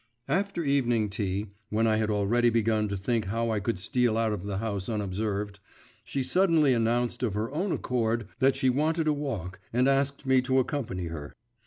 After 0.27 0.63
evening 0.63 1.11
tea, 1.11 1.51
when 1.69 1.85
I 1.85 1.97
had 1.97 2.09
already 2.09 2.49
begun 2.49 2.87
to 2.87 2.97
think 2.97 3.25
how 3.25 3.51
I 3.51 3.59
could 3.59 3.77
steal 3.77 4.17
out 4.17 4.33
of 4.33 4.47
the 4.47 4.57
house 4.57 4.89
unobserved, 4.89 5.59
she 6.03 6.23
suddenly 6.23 6.73
announced 6.73 7.21
of 7.21 7.35
her 7.35 7.51
own 7.51 7.71
accord 7.71 8.27
that 8.39 8.55
she 8.55 8.67
wanted 8.71 9.07
a 9.07 9.13
walk, 9.13 9.59
and 9.71 9.87
asked 9.87 10.25
me 10.25 10.41
to 10.41 10.57
accompany 10.57 11.05
her. 11.05 11.35